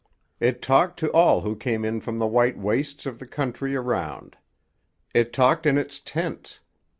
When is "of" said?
3.05-3.19